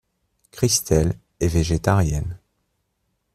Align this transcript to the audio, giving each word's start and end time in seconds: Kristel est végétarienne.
Kristel 0.49 1.13
est 1.39 1.47
végétarienne. 1.47 2.39